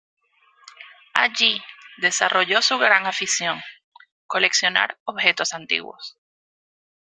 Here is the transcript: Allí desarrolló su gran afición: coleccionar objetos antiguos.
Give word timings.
Allí 1.13 1.61
desarrolló 1.99 2.63
su 2.63 2.79
gran 2.79 3.05
afición: 3.05 3.61
coleccionar 4.25 4.97
objetos 5.05 5.53
antiguos. 5.53 6.17